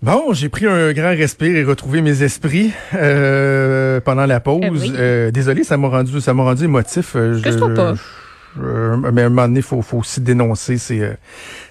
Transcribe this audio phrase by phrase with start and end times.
[0.00, 4.60] Bon, j'ai pris un grand respire et retrouvé mes esprits euh, pendant la pause.
[4.62, 4.92] Eh oui.
[4.96, 7.16] Euh, désolé, ça m'a rendu, ça m'a rendu émotif.
[7.16, 7.94] Euh, je- Cache-toi pas.
[7.94, 11.14] je- euh, mais à un moment donné, faut, faut aussi dénoncer ces, euh,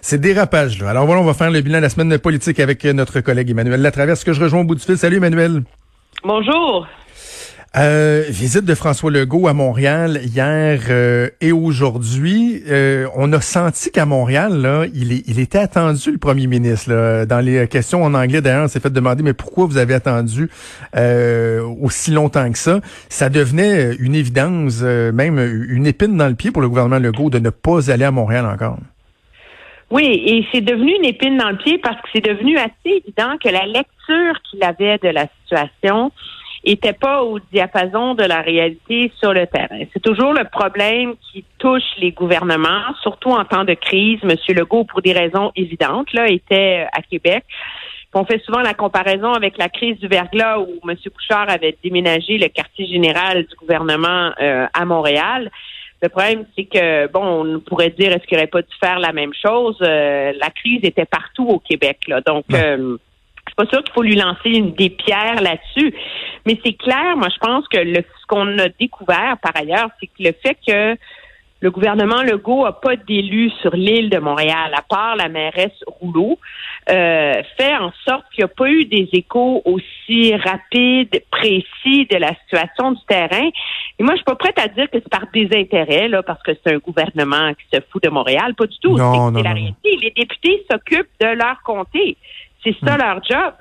[0.02, 0.90] ces dérapages-là.
[0.90, 3.82] Alors voilà, on va faire le bilan de la semaine politique avec notre collègue Emmanuel
[3.82, 4.98] Latraverse, que je rejoins au bout du fil.
[4.98, 5.64] Salut Emmanuel.
[6.26, 6.86] Bonjour.
[7.78, 12.64] Euh, visite de François Legault à Montréal hier euh, et aujourd'hui.
[12.68, 16.92] Euh, on a senti qu'à Montréal, là, il, est, il était attendu, le premier ministre.
[16.92, 17.28] Là.
[17.28, 20.50] Dans les questions en anglais, d'ailleurs, on s'est fait demander, mais pourquoi vous avez attendu
[20.96, 22.80] euh, aussi longtemps que ça?
[23.10, 27.30] Ça devenait une évidence, euh, même une épine dans le pied pour le gouvernement Legault
[27.30, 28.80] de ne pas aller à Montréal encore.
[29.92, 33.38] Oui, et c'est devenu une épine dans le pied parce que c'est devenu assez évident
[33.42, 36.12] que la lecture qu'il avait de la situation
[36.72, 39.80] était pas au diapason de la réalité sur le terrain.
[39.94, 44.22] C'est toujours le problème qui touche les gouvernements, surtout en temps de crise.
[44.24, 47.44] Monsieur Legault, pour des raisons évidentes, là, était à Québec.
[48.14, 50.96] On fait souvent la comparaison avec la crise du verglas où M.
[51.14, 55.52] Bouchard avait déménagé le quartier général du gouvernement euh, à Montréal.
[56.02, 59.14] Le problème, c'est que, bon, on pourrait dire, est-ce qu'il n'aurait pas dû faire la
[59.14, 59.78] même chose?
[59.82, 62.22] Euh, la crise était partout au Québec, là.
[62.22, 62.98] Donc, euh,
[63.58, 65.94] pas sûr qu'il faut lui lancer une, des pierres là-dessus.
[66.46, 70.08] Mais c'est clair, moi, je pense que le, ce qu'on a découvert, par ailleurs, c'est
[70.08, 70.98] que le fait que
[71.60, 76.38] le gouvernement Legault a pas d'élu sur l'île de Montréal, à part la mairesse Rouleau,
[76.92, 82.18] euh, fait en sorte qu'il n'y a pas eu des échos aussi rapides, précis de
[82.18, 83.50] la situation du terrain.
[83.98, 86.52] Et moi, je suis pas prête à dire que c'est par désintérêt, là, parce que
[86.64, 88.54] c'est un gouvernement qui se fout de Montréal.
[88.56, 88.96] Pas du tout.
[88.96, 89.98] Non, C'est- non, c'est la réalité.
[90.00, 92.18] Les députés s'occupent de leur comté.
[92.68, 93.54] C'est ça leur job.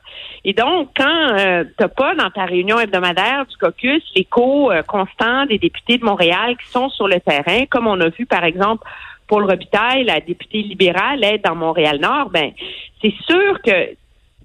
[0.44, 5.46] Et donc, quand euh, t'as pas dans ta réunion hebdomadaire du caucus l'écho euh, constant
[5.46, 8.86] des députés de Montréal qui sont sur le terrain, comme on a vu par exemple
[9.28, 12.52] Paul Robitaille, la députée libérale, être dans Montréal-Nord, ben
[13.00, 13.90] c'est sûr que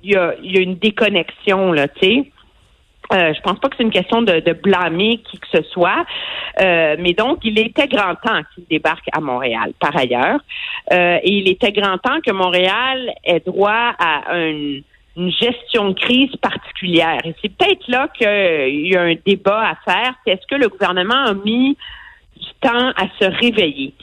[0.03, 2.31] il y a, y a une déconnexion là, tu sais.
[3.13, 6.05] Euh, je pense pas que c'est une question de, de blâmer qui que ce soit,
[6.61, 9.73] Euh, mais donc il était grand temps qu'il débarque à Montréal.
[9.79, 10.39] Par ailleurs,
[10.93, 14.79] Euh, et il était grand temps que Montréal ait droit à un-
[15.17, 17.19] une gestion de crise particulière.
[17.25, 20.13] Et c'est peut-être là qu'il y a un débat à faire.
[20.25, 21.77] Est-ce que le gouvernement a mis
[22.37, 23.93] du temps à se réveiller?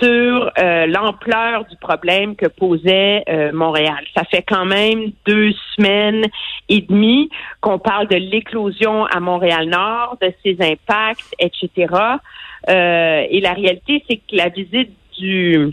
[0.00, 4.04] Sur euh, l'ampleur du problème que posait euh, Montréal.
[4.16, 6.24] Ça fait quand même deux semaines
[6.68, 11.94] et demie qu'on parle de l'éclosion à Montréal-Nord, de ses impacts, etc.
[12.68, 15.72] Euh, et la réalité, c'est que la visite du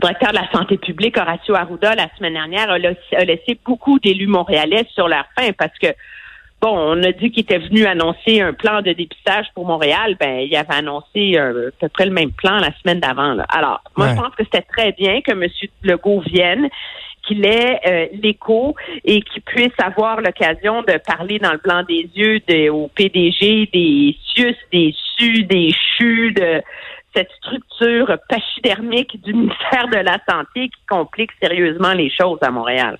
[0.00, 4.86] directeur de la santé publique, Horacio Arruda, la semaine dernière, a laissé, beaucoup d'élus montréalais
[4.94, 5.88] sur leur faim parce que
[6.60, 10.16] Bon, on a dit qu'il était venu annoncer un plan de dépistage pour Montréal.
[10.18, 13.34] Ben, il avait annoncé euh, à peu près le même plan la semaine d'avant.
[13.34, 13.44] là.
[13.50, 14.12] Alors, moi, Ouais.
[14.16, 15.44] je pense que c'était très bien que M.
[15.82, 16.68] Legault vienne,
[17.26, 18.74] qu'il ait euh, l'écho
[19.04, 23.68] et qu'il puisse avoir l'occasion de parler dans le blanc des yeux de, au PDG
[23.72, 26.62] des CIUS, des SU, des CHU, de
[27.14, 32.98] cette structure pachydermique du ministère de la Santé qui complique sérieusement les choses à Montréal.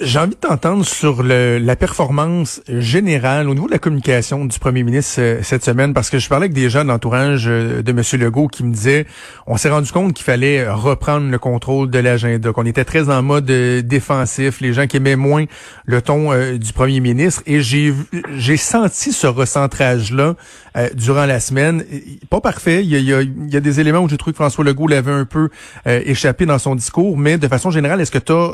[0.00, 4.58] J'ai envie de t'entendre sur le, la performance générale au niveau de la communication du
[4.58, 7.80] premier ministre euh, cette semaine, parce que je parlais avec des gens de l'entourage euh,
[7.80, 8.02] de M.
[8.20, 9.06] Legault qui me disaient,
[9.46, 13.22] on s'est rendu compte qu'il fallait reprendre le contrôle de l'agenda, qu'on était très en
[13.22, 15.44] mode euh, défensif, les gens qui aimaient moins
[15.86, 17.94] le ton euh, du premier ministre, et j'ai
[18.36, 20.34] j'ai senti ce recentrage-là
[20.76, 21.84] euh, durant la semaine.
[22.30, 24.38] Pas parfait, il y a, y a- y a des éléments où j'ai trouvé que
[24.38, 25.50] François Legault l'avait un peu
[25.86, 28.50] euh, échappé dans son discours, mais de façon générale, est-ce que tu as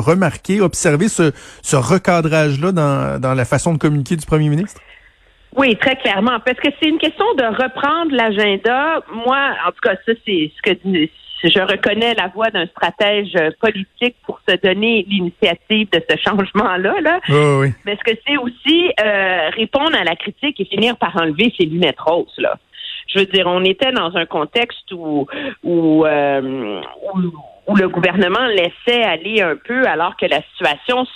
[0.00, 1.32] remarqué, observé ce,
[1.62, 4.80] ce recadrage-là dans, dans la façon de communiquer du premier ministre?
[5.56, 9.02] Oui, très clairement, parce que c'est une question de reprendre l'agenda.
[9.12, 10.78] Moi, en tout cas, ça, c'est ce que
[11.42, 17.00] je reconnais la voix d'un stratège politique pour se donner l'initiative de ce changement-là.
[17.00, 17.20] Là.
[17.28, 17.72] Oui, oui.
[17.84, 21.66] Mais ce que c'est aussi euh, répondre à la critique et finir par enlever ses
[21.66, 22.56] lunettes roses, là.
[23.12, 25.26] Je veux dire, on était dans un contexte où
[25.64, 26.80] où, euh,
[27.12, 27.18] où,
[27.70, 31.06] où le gouvernement laissait aller un peu alors que la situation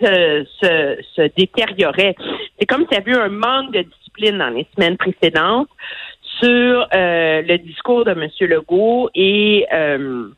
[0.00, 2.14] se, se, se détériorait.
[2.58, 5.68] C'est comme s'il y avait eu un manque de discipline dans les semaines précédentes
[6.40, 8.28] sur euh, le discours de M.
[8.40, 10.28] Legault et euh,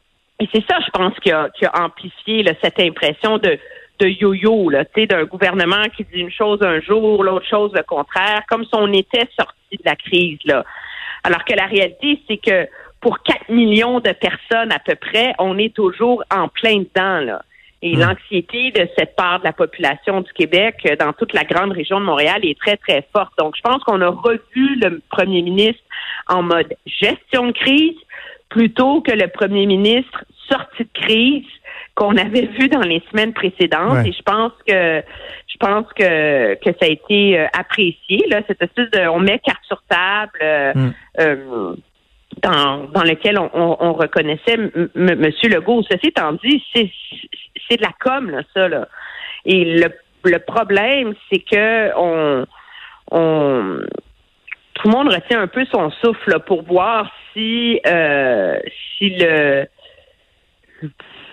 [0.41, 3.59] Et c'est ça, je pense, qui a, qui a amplifié là, cette impression de,
[4.01, 8.65] de yo-yo, d'un gouvernement qui dit une chose un jour, l'autre chose le contraire, comme
[8.65, 10.65] si on était sorti de la crise, là.
[11.23, 12.67] Alors que la réalité, c'est que
[13.01, 17.43] pour 4 millions de personnes à peu près, on est toujours en plein dedans, là.
[17.83, 18.01] Et Mm.
[18.01, 21.99] l'anxiété de cette part de la population du Québec euh, dans toute la grande région
[21.99, 23.33] de Montréal est très, très forte.
[23.39, 25.83] Donc, je pense qu'on a revu le premier ministre
[26.29, 27.97] en mode gestion de crise
[28.51, 31.47] plutôt que le premier ministre sorti de crise
[31.95, 33.93] qu'on avait vu dans les semaines précédentes.
[34.05, 34.09] Ouais.
[34.09, 35.03] Et je pense que
[35.49, 39.39] je pense que, que ça a été euh, apprécié, là, cette espèce de on met
[39.39, 40.33] carte sur table.
[40.43, 40.93] euh, Mm.
[41.21, 41.75] euh,
[42.43, 45.33] dans, dans lequel on, on, on reconnaissait M.
[45.45, 45.83] Legault.
[45.91, 46.91] Ceci étant dit, c'est
[47.69, 48.69] c'est de la com, là, ça.
[48.69, 48.89] Là.
[49.45, 49.89] Et le,
[50.25, 52.47] le problème, c'est que on,
[53.11, 53.79] on
[54.75, 58.59] tout le monde retient un peu son souffle pour voir si euh,
[58.97, 59.67] si le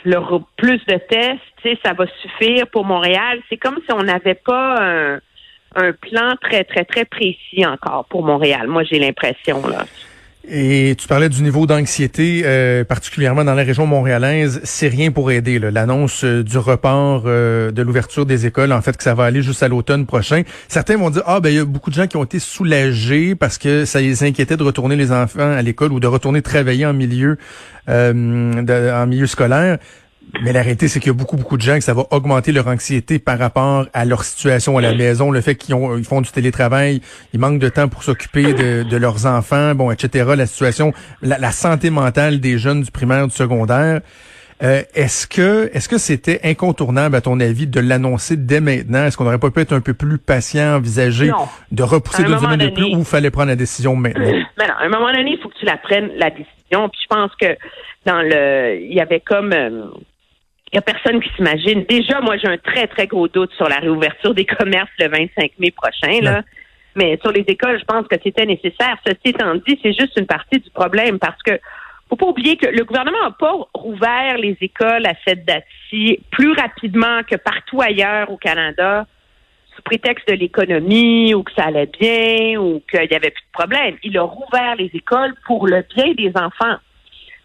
[0.03, 0.19] le
[0.57, 3.41] plus de tests, ça va suffire pour Montréal.
[3.49, 5.19] C'est comme si on n'avait pas un,
[5.75, 8.67] un plan très, très, très précis encore pour Montréal.
[8.67, 9.83] Moi, j'ai l'impression, là.
[10.49, 14.61] Et tu parlais du niveau d'anxiété, euh, particulièrement dans la région montréalaise.
[14.63, 15.59] C'est rien pour aider.
[15.59, 19.41] L'annonce euh, du report euh, de l'ouverture des écoles, en fait, que ça va aller
[19.41, 20.43] juste à l'automne prochain.
[20.69, 23.35] Certains vont dire, ah ben il y a beaucoup de gens qui ont été soulagés
[23.35, 26.85] parce que ça les inquiétait de retourner les enfants à l'école ou de retourner travailler
[26.85, 27.37] en milieu,
[27.89, 29.79] euh, en milieu scolaire.
[30.43, 32.51] Mais la réalité, c'est qu'il y a beaucoup, beaucoup de gens que ça va augmenter
[32.51, 36.03] leur anxiété par rapport à leur situation à la maison, le fait qu'ils ont, ils
[36.03, 37.01] font du télétravail,
[37.33, 40.31] ils manquent de temps pour s'occuper de, de leurs enfants, bon, etc.
[40.35, 44.01] La situation, la, la santé mentale des jeunes du primaire, du secondaire.
[44.63, 49.05] Euh, est-ce que, est-ce que c'était incontournable, à ton avis, de l'annoncer dès maintenant?
[49.05, 51.47] Est-ce qu'on n'aurait pas pu être un peu plus patient, envisager Non.
[51.71, 54.25] de repousser deux semaines de plus ou fallait prendre la décision maintenant?
[54.57, 56.89] Mais non, à un moment donné, il faut que tu la prennes, la décision.
[56.89, 57.55] Puis je pense que
[58.05, 58.79] dans le.
[58.81, 59.53] Il y avait comme.
[59.53, 59.85] euh,
[60.71, 61.85] il y a personne qui s'imagine.
[61.87, 65.51] Déjà, moi, j'ai un très, très gros doute sur la réouverture des commerces le 25
[65.59, 66.37] mai prochain, là.
[66.37, 66.41] Ouais.
[66.95, 68.97] Mais sur les écoles, je pense que c'était nécessaire.
[69.05, 71.59] Ceci étant dit, c'est juste une partie du problème parce que
[72.09, 76.53] faut pas oublier que le gouvernement n'a pas rouvert les écoles à cette date-ci plus
[76.53, 79.05] rapidement que partout ailleurs au Canada
[79.75, 83.51] sous prétexte de l'économie ou que ça allait bien ou qu'il n'y avait plus de
[83.51, 83.95] problème.
[84.03, 86.77] Il a rouvert les écoles pour le bien des enfants.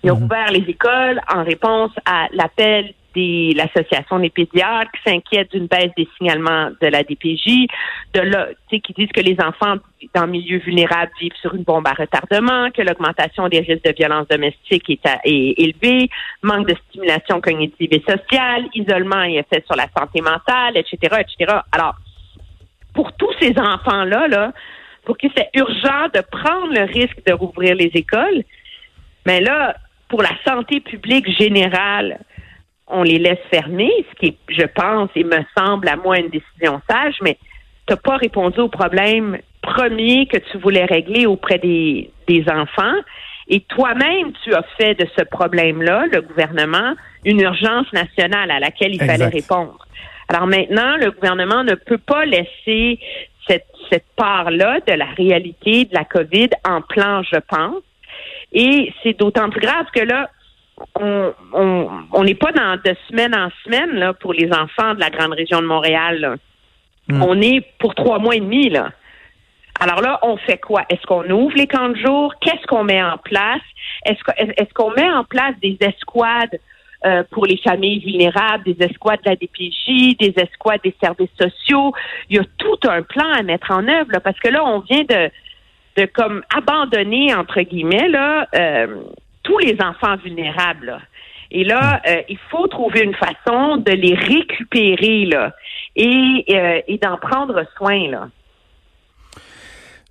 [0.03, 0.23] Il a Mhm.
[0.23, 5.91] rouvert les écoles en réponse à l'appel de l'Association des pédiatres qui s'inquiètent d'une baisse
[5.97, 7.67] des signalements de la DPJ,
[8.15, 9.77] de là, qui disent que les enfants
[10.15, 14.27] dans milieux vulnérables vivent sur une bombe à retardement, que l'augmentation des risques de violence
[14.29, 16.09] domestique est élevée,
[16.43, 21.59] manque de stimulation cognitive et sociale, isolement et effet sur la santé mentale, etc., etc.
[21.73, 21.95] Alors,
[22.95, 24.53] pour tous ces enfants-là, là,
[25.05, 28.45] pour qui c'est urgent de prendre le risque de rouvrir les écoles,
[29.27, 29.77] mais là,
[30.09, 32.19] pour la santé publique générale,
[32.87, 36.29] on les laisse fermer, ce qui est, je pense, et me semble à moi une
[36.29, 37.39] décision sage, mais
[37.87, 42.95] tu n'as pas répondu au problème premier que tu voulais régler auprès des, des enfants.
[43.49, 46.95] Et toi-même, tu as fait de ce problème-là, le gouvernement,
[47.25, 49.19] une urgence nationale à laquelle il Exact.
[49.19, 49.79] fallait répondre.
[50.29, 52.99] Alors maintenant, le gouvernement ne peut pas laisser
[53.47, 57.83] cette, cette part-là de la réalité de la COVID en plan, je pense.
[58.53, 60.31] Et c'est d'autant plus grave que là,
[60.95, 65.01] on on on n'est pas dans de semaine en semaine là pour les enfants de
[65.01, 66.21] la grande région de Montréal.
[66.21, 66.35] là.
[67.09, 67.23] Mm.
[67.23, 68.91] On est pour trois mois et demi là.
[69.81, 70.83] Alors là, on fait quoi?
[70.91, 72.35] Est-ce qu'on ouvre les camps de jour?
[72.41, 73.63] Qu'est-ce qu'on met en place?
[74.05, 76.61] Est-ce qu'on met en place des escouades
[77.05, 81.93] euh, pour les familles vulnérables, des escouades de la DPJ, des escouades des services sociaux?
[82.29, 84.81] Il y a tout un plan à mettre en œuvre là, parce que là, on
[84.81, 85.31] vient de
[85.97, 88.97] de comme abandonner entre guillemets là euh,
[89.43, 90.87] tous les enfants vulnérables.
[90.87, 91.01] là.
[91.51, 95.53] Et là, euh, il faut trouver une façon de les récupérer là
[95.97, 98.29] et, euh, et d'en prendre soin là.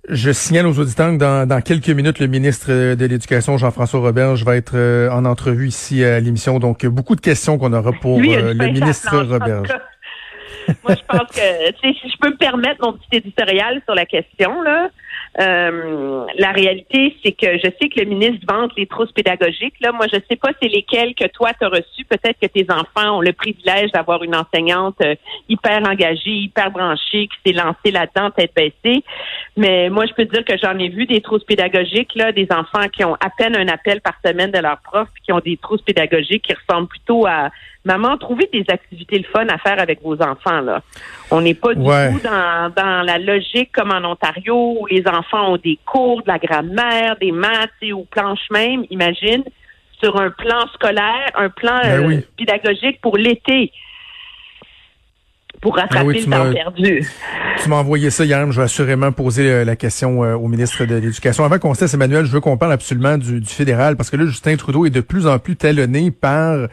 [0.08, 4.44] Je signale aux auditeurs que dans, dans quelques minutes, le ministre de l'Éducation, Jean-François Roberge,
[4.44, 6.58] va être euh, en entrevue ici à l'émission.
[6.58, 9.68] Donc, beaucoup de questions qu'on aura pour Lui, euh, le ministre Roberge.
[10.84, 13.94] Moi, je pense que tu sais, si je peux me permettre mon petit éditorial sur
[13.94, 14.90] la question là.
[15.40, 19.74] Euh, la réalité, c'est que je sais que le ministre vante les trousses pédagogiques.
[19.80, 22.04] Là, moi, je sais pas c'est lesquelles que toi tu as reçues.
[22.08, 25.14] Peut-être que tes enfants ont le privilège d'avoir une enseignante euh,
[25.48, 29.02] hyper engagée, hyper branchée, qui s'est lancée là-dedans tête baissée.
[29.56, 32.88] Mais moi, je peux dire que j'en ai vu des trousses pédagogiques là, des enfants
[32.92, 35.82] qui ont à peine un appel par semaine de leur prof, qui ont des trousses
[35.82, 37.50] pédagogiques qui ressemblent plutôt à
[37.84, 40.60] Maman, trouvez des activités le fun à faire avec vos enfants.
[40.60, 40.82] Là.
[41.32, 45.54] On n'est pas du tout dans, dans la logique comme en Ontario où les enfants
[45.54, 48.84] ont des cours, de la grammaire, des maths et ou planches même.
[48.90, 49.42] Imagine,
[50.02, 52.26] sur un plan scolaire, un plan Ben euh, oui.
[52.36, 53.72] pédagogique pour l'été,
[55.60, 57.08] pour rattraper Ben oui, le temps perdu.
[57.62, 60.84] Tu m'as envoyé ça hier, je vais assurément poser euh, la question euh, au ministre
[60.84, 61.44] de l'Éducation.
[61.44, 64.16] Avant qu'on se laisse, Emmanuel, je veux qu'on parle absolument du, du fédéral, parce que
[64.16, 66.68] là, Justin Trudeau est de plus en plus talonné par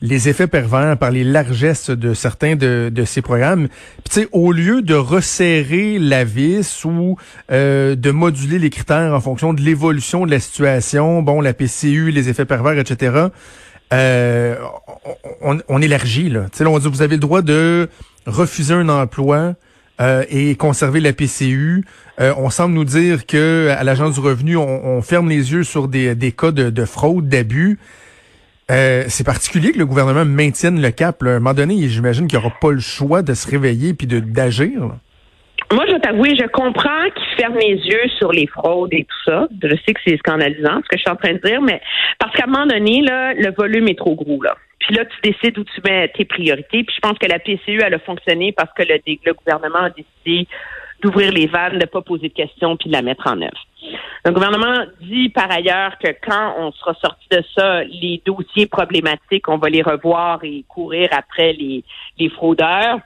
[0.00, 3.68] les effets pervers, par les largesses de certains de, de ses programmes.
[4.08, 7.16] Puis au lieu de resserrer la vis ou
[7.50, 12.10] euh, de moduler les critères en fonction de l'évolution de la situation, bon, la PCU,
[12.10, 13.28] les effets pervers, etc.,
[13.92, 14.56] euh,
[15.40, 16.42] on, on, élargit, là.
[16.52, 17.88] Tu sais, là, on dit, vous avez le droit de
[18.26, 19.54] refuser un emploi
[20.00, 21.84] euh, et conserver la PCU.
[22.20, 25.64] Euh, on semble nous dire que à l'agence du revenu, on, on ferme les yeux
[25.64, 27.78] sur des, des cas de, de fraude, d'abus.
[28.70, 31.22] Euh, c'est particulier que le gouvernement maintienne le cap.
[31.22, 31.32] Là.
[31.32, 34.06] À un moment donné, j'imagine qu'il n'y aura pas le choix de se réveiller puis
[34.06, 34.90] de d'agir.
[35.72, 39.30] Moi, je vais t'avouer, je comprends qu'ils ferment les yeux sur les fraudes et tout
[39.30, 39.48] ça.
[39.62, 41.80] Je sais que c'est scandalisant, ce que je suis en train de dire, mais
[42.18, 44.56] parce qu'à un moment donné, là, le volume est trop gros, là.
[44.78, 46.84] Puis là, tu décides où tu mets tes priorités.
[46.84, 50.48] Puis je pense que la PCU, elle a fonctionné parce que le gouvernement a décidé
[51.00, 53.66] d'ouvrir les vannes, de ne pas poser de questions, puis de la mettre en œuvre.
[54.24, 59.48] Le gouvernement dit par ailleurs que quand on sera sorti de ça, les dossiers problématiques,
[59.48, 61.84] on va les revoir et courir après les,
[62.18, 62.98] les fraudeurs.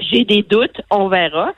[0.00, 1.52] J'ai des doutes, on verra.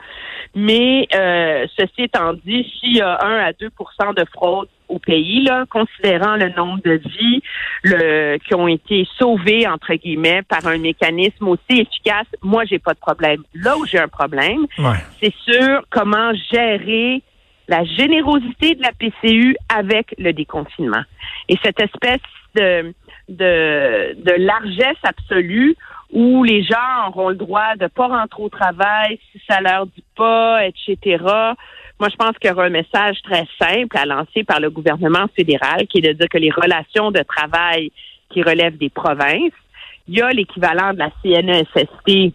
[0.59, 5.43] Mais euh, ceci étant dit, s'il y a 1 à 2% de fraude au pays,
[5.43, 7.43] là, considérant le nombre de vies
[7.83, 12.95] le, qui ont été sauvées, entre guillemets, par un mécanisme aussi efficace, moi, j'ai pas
[12.95, 13.43] de problème.
[13.53, 14.97] Là où j'ai un problème, Ouais.
[15.21, 17.21] c'est sur comment gérer
[17.67, 21.03] la générosité de la PCU avec le déconfinement.
[21.49, 22.21] Et cette espèce
[22.57, 25.75] de, largesse absolue
[26.11, 30.03] où les gens auront le droit de pas rentrer au travail si ça leur dit
[30.15, 31.17] pas, etc.
[31.99, 35.25] Moi, je pense qu'il y aura un message très simple à lancer par le gouvernement
[35.35, 37.91] fédéral qui est de dire que les relations de travail
[38.29, 39.51] qui relèvent des provinces,
[40.07, 42.33] il y a l'équivalent de la CNESST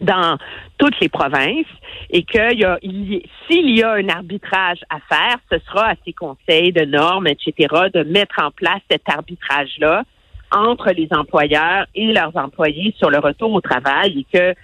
[0.00, 0.38] dans
[0.78, 1.66] toutes les provinces
[2.10, 6.12] et que y a, s'il y a un arbitrage à faire, ce sera à ces
[6.12, 10.04] conseils de normes, etc., de mettre en place cet arbitrage-là
[10.52, 14.54] entre les employeurs et leurs employés sur le retour au travail et que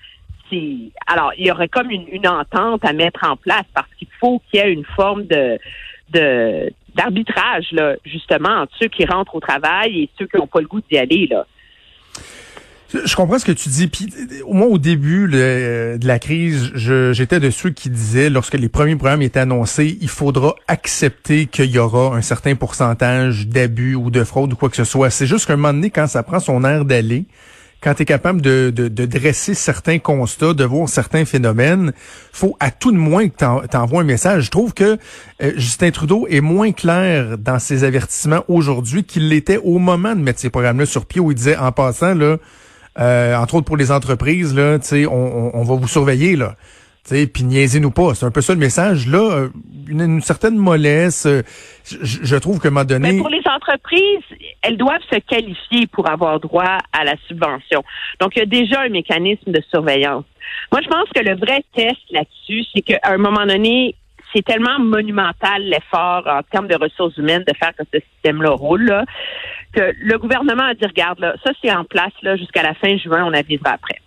[0.50, 4.08] c'est alors il y aurait comme une, une entente à mettre en place parce qu'il
[4.20, 5.58] faut qu'il y ait une forme de
[6.10, 10.60] de d'arbitrage là justement entre ceux qui rentrent au travail et ceux qui n'ont pas
[10.60, 11.46] le goût d'y aller là.
[12.94, 13.88] Je comprends ce que tu dis.
[13.88, 18.54] Puis, euh, moi, au début le- de la crise, j'étais de ceux qui disaient, lorsque
[18.54, 23.96] les premiers programmes étaient annoncés, il faudra accepter qu'il y aura un certain pourcentage d'abus
[23.96, 25.10] ou de fraude ou quoi que ce soit.
[25.10, 27.24] C'est juste qu'à un moment donné, quand ça prend son air d'aller,
[27.82, 31.92] quand tu es capable de, dresser certains constats, de voir certains phénomènes,
[32.32, 34.44] faut à tout de moins que t'en- t'envoies un message.
[34.44, 34.96] Je trouve que
[35.42, 40.20] euh, Justin Trudeau est moins clair dans ses avertissements aujourd'hui qu'il l'était au moment de
[40.20, 42.38] mettre ces programmes-là sur pied, où il disait, en passant, là,
[42.98, 46.56] euh, entre autres pour les entreprises, là, on, on, on va vous surveiller, là.
[47.08, 48.14] Puis niaisez-nous pas.
[48.14, 49.06] C'est un peu ça le message.
[49.06, 49.48] Là, euh,
[49.86, 51.26] une, certaine mollesse.
[51.26, 51.42] euh,
[51.84, 53.12] je, je trouve qu'à un moment donné...
[53.12, 54.24] Mais pour les entreprises,
[54.62, 57.84] elles doivent se qualifier pour avoir droit à la subvention.
[58.20, 60.24] Donc, il y a déjà un mécanisme de surveillance.
[60.72, 63.94] Moi, je pense que le vrai test là-dessus, c'est qu'à un moment donné,
[64.36, 68.84] c'est tellement monumental l'effort en termes de ressources humaines de faire que ce système-là roule,
[68.84, 69.04] là,
[69.72, 72.96] que le gouvernement a dit, regarde, là, ça c'est en place là, jusqu'à la fin
[72.98, 74.00] juin, on avisera après.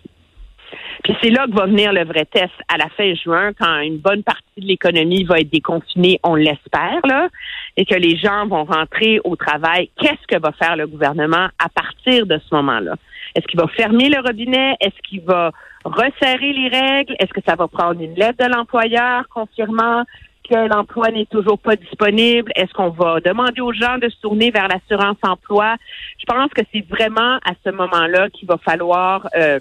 [1.04, 3.98] Puis c'est là que va venir le vrai test à la fin juin, quand une
[3.98, 7.30] bonne partie de l'économie va être déconfinée, on l'espère, là,
[7.78, 9.90] et que les gens vont rentrer au travail.
[10.00, 12.96] Qu'est-ce que va faire le gouvernement à partir de ce moment-là?
[13.36, 14.76] Est-ce qu'il va fermer le robinet?
[14.82, 15.52] Est-ce qu'il va
[15.86, 17.16] resserrer les règles?
[17.20, 20.04] Est-ce que ça va prendre une lettre de l'employeur confirmant
[20.50, 22.52] que l'emploi n'est toujours pas disponible?
[22.56, 25.76] Est-ce qu'on va demander aux gens de se tourner vers l'assurance emploi?
[26.18, 29.60] Je pense que c'est vraiment à ce moment-là qu'il va falloir euh,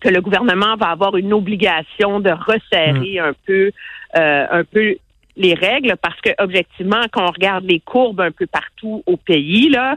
[0.00, 3.70] que le gouvernement va avoir une obligation de resserrer un peu
[4.16, 4.96] euh, un peu
[5.36, 9.70] les règles parce que objectivement quand on regarde les courbes un peu partout au pays
[9.70, 9.96] là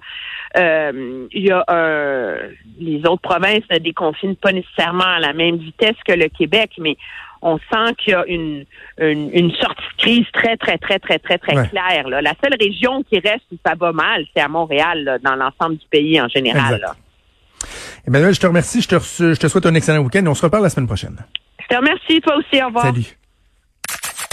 [0.58, 2.36] euh, il y a un,
[2.80, 6.96] les autres provinces ne déconfinent pas nécessairement à la même vitesse que le Québec mais
[7.42, 8.66] on sent qu'il y a une,
[8.98, 11.68] une, une sortie de crise très, très, très, très, très, très Ouais.
[11.68, 12.08] claire.
[12.10, 12.20] Là.
[12.24, 15.78] La seule région qui reste où ça va mal, c'est à Montréal, là, dans l'ensemble
[15.78, 16.80] du pays en général.
[16.82, 16.96] Là.
[18.08, 18.82] Emmanuel, je te remercie.
[18.82, 21.18] Je te, je te souhaite un excellent week-end et on se reparle la semaine prochaine.
[21.62, 22.64] Je te remercie, toi aussi.
[22.64, 22.86] Au revoir.
[22.86, 23.16] Salut.